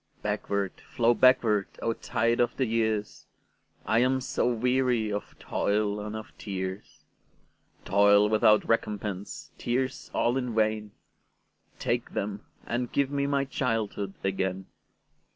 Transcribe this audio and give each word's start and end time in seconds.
Backward, 0.23 0.81
flow 0.95 1.13
backward, 1.13 1.67
O 1.79 1.93
tide 1.93 2.39
of 2.39 2.57
the 2.57 2.65
years!I 2.65 3.99
am 3.99 4.19
so 4.19 4.51
weary 4.51 5.11
of 5.13 5.37
toil 5.37 5.99
and 5.99 6.15
of 6.15 6.35
tears,—Toil 6.39 8.27
without 8.27 8.67
recompense, 8.67 9.51
tears 9.59 10.09
all 10.11 10.37
in 10.37 10.55
vain,—Take 10.55 12.15
them, 12.15 12.43
and 12.65 12.91
give 12.91 13.11
me 13.11 13.27
my 13.27 13.45
childhood 13.45 14.15
again! 14.23 14.65